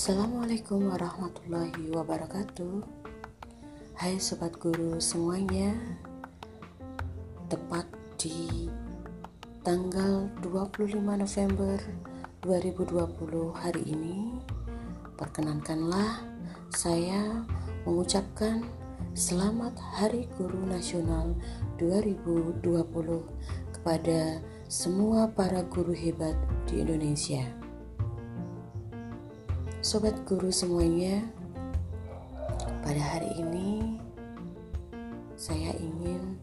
[0.00, 2.80] Assalamualaikum warahmatullahi wabarakatuh
[4.00, 5.76] Hai Sobat Guru semuanya
[7.52, 7.84] Tepat
[8.16, 8.72] di
[9.60, 11.76] tanggal 25 November
[12.40, 14.40] 2020 hari ini
[15.20, 16.24] Perkenankanlah
[16.72, 17.44] saya
[17.84, 18.64] mengucapkan
[19.12, 21.36] Selamat Hari Guru Nasional
[21.76, 22.64] 2020
[23.76, 27.59] kepada semua para guru hebat di Indonesia.
[29.80, 31.24] Sobat guru semuanya,
[32.84, 33.96] pada hari ini
[35.40, 36.36] saya ingin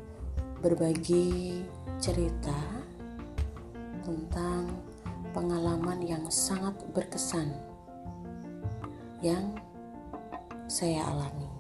[0.58, 1.62] berbagi
[2.02, 2.58] cerita
[4.02, 4.74] tentang
[5.38, 7.54] pengalaman yang sangat berkesan
[9.22, 9.54] yang
[10.66, 11.54] saya alami.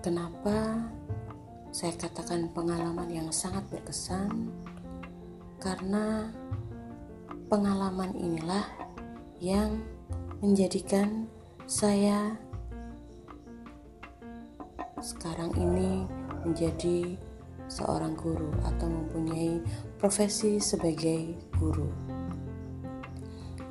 [0.00, 0.80] Kenapa
[1.76, 4.48] saya katakan pengalaman yang sangat berkesan?
[5.60, 6.32] Karena
[7.52, 8.83] pengalaman inilah
[9.44, 9.84] yang
[10.40, 11.28] menjadikan
[11.68, 12.32] saya
[15.04, 16.08] sekarang ini
[16.48, 17.20] menjadi
[17.68, 19.60] seorang guru atau mempunyai
[20.00, 21.92] profesi sebagai guru.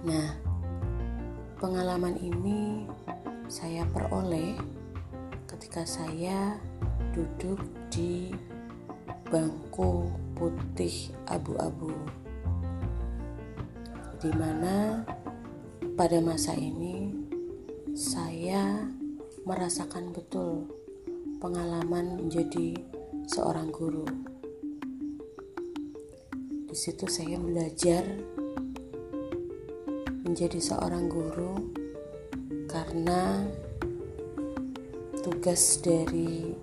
[0.06, 0.38] Nah,
[1.58, 2.86] pengalaman ini
[3.50, 4.54] saya peroleh
[5.50, 6.62] ketika saya
[7.18, 7.58] duduk
[7.90, 8.30] di
[9.26, 11.98] bangku putih abu-abu
[14.22, 15.02] di mana
[15.94, 17.14] pada masa ini
[17.94, 18.90] saya
[19.46, 20.66] merasakan betul
[21.38, 22.82] pengalaman menjadi
[23.30, 24.02] seorang guru.
[26.66, 28.02] Di situ saya belajar
[30.26, 31.62] menjadi seorang guru
[32.66, 33.46] karena
[35.22, 36.58] tugas dari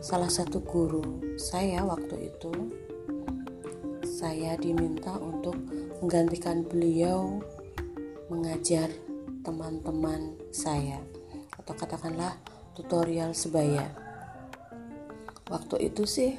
[0.00, 2.54] salah satu guru saya waktu itu
[4.08, 5.60] saya diminta untuk
[6.00, 7.44] menggantikan beliau
[8.32, 8.88] mengajar
[9.44, 11.00] teman-teman saya.
[11.60, 12.36] Atau katakanlah
[12.76, 13.92] tutorial sebaya.
[15.48, 16.32] Waktu itu sih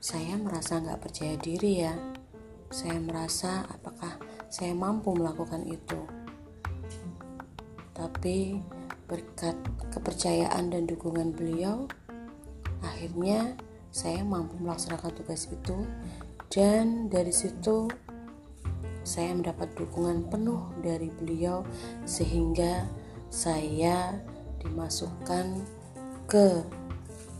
[0.00, 1.94] saya merasa nggak percaya diri ya.
[2.72, 4.18] Saya merasa apakah
[4.48, 6.00] saya mampu melakukan itu.
[7.94, 8.60] Tapi
[9.06, 9.54] berkat
[9.94, 11.86] kepercayaan dan dukungan beliau
[12.82, 13.54] akhirnya
[13.94, 15.86] saya mampu melaksanakan tugas itu.
[16.52, 17.90] Dan dari situ
[19.06, 21.62] saya mendapat dukungan penuh dari beliau
[22.02, 22.90] sehingga
[23.30, 24.18] saya
[24.58, 25.62] dimasukkan
[26.26, 26.66] ke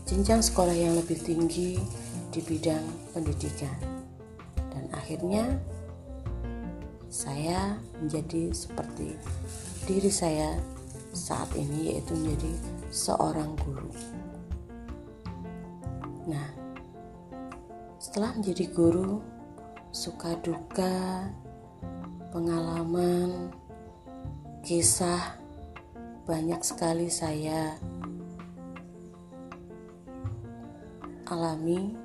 [0.07, 1.75] jenjang sekolah yang lebih tinggi
[2.31, 3.75] di bidang pendidikan.
[4.71, 5.59] Dan akhirnya
[7.11, 9.19] saya menjadi seperti
[9.83, 10.55] diri saya
[11.11, 12.53] saat ini yaitu menjadi
[12.95, 13.91] seorang guru.
[16.31, 16.47] Nah,
[17.99, 19.19] setelah menjadi guru,
[19.91, 21.27] suka duka
[22.37, 23.49] pengalaman,
[24.61, 25.41] kisah
[26.29, 27.73] banyak sekali saya
[31.25, 31.97] alami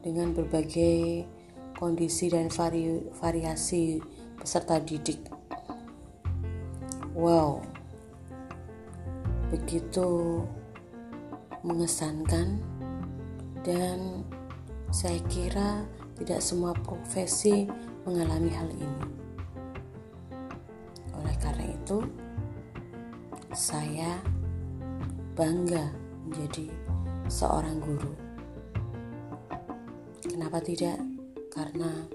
[0.00, 1.28] dengan berbagai
[1.76, 4.00] kondisi dan vari, variasi
[4.40, 5.28] peserta didik.
[7.12, 7.60] Wow,
[9.52, 10.40] begitu
[11.60, 12.56] mengesankan,
[13.68, 14.24] dan
[14.88, 15.84] saya kira
[16.16, 17.68] tidak semua profesi
[18.08, 19.25] mengalami hal ini.
[21.86, 22.02] Itu,
[23.54, 24.18] saya
[25.38, 25.86] bangga
[26.26, 26.66] menjadi
[27.30, 28.10] seorang guru.
[30.18, 30.98] Kenapa tidak?
[31.46, 32.10] Karena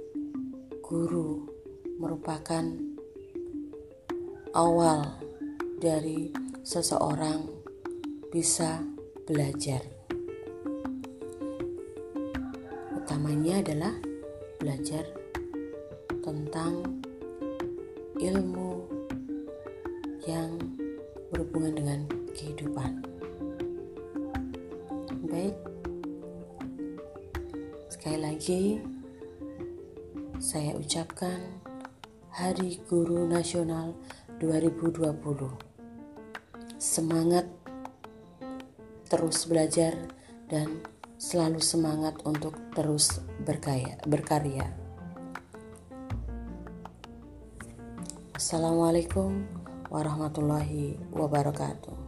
[0.84, 1.48] guru
[2.04, 2.68] merupakan
[4.52, 5.08] awal
[5.80, 6.36] dari
[6.68, 7.48] seseorang
[8.28, 8.84] bisa
[9.24, 9.88] belajar.
[12.92, 13.96] Utamanya adalah
[14.60, 15.08] belajar
[16.20, 16.84] tentang
[18.20, 19.01] ilmu
[20.30, 20.58] yang
[21.34, 22.00] berhubungan dengan
[22.36, 23.02] kehidupan.
[25.32, 25.56] Baik,
[27.90, 28.64] sekali lagi
[30.42, 31.40] saya ucapkan
[32.34, 33.94] Hari Guru Nasional
[34.42, 35.14] 2020.
[36.82, 37.46] Semangat
[39.08, 39.94] terus belajar
[40.50, 40.82] dan
[41.22, 44.74] selalu semangat untuk terus berkaya, berkarya.
[48.34, 49.61] Assalamualaikum
[49.92, 52.01] warahmatullahi wabarakatuh.